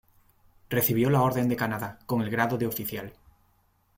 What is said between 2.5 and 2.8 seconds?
de